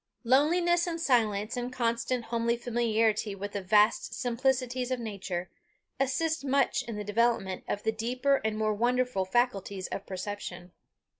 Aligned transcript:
Loneliness 0.23 0.87
and 0.87 0.99
silence, 0.99 1.55
and 1.55 1.71
constant 1.71 2.25
homely 2.25 2.57
familiarity 2.57 3.35
with 3.35 3.51
the 3.51 3.61
vast 3.61 4.15
simplicities 4.15 4.89
of 4.89 4.99
nature, 4.99 5.51
assist 5.99 6.43
much 6.43 6.81
in 6.81 6.95
the 6.95 7.03
development 7.03 7.63
of 7.67 7.83
the 7.83 7.91
deeper 7.91 8.37
and 8.43 8.57
more 8.57 8.73
wonderful 8.73 9.25
faculties 9.25 9.85
of 9.89 10.07
perception. 10.07 10.71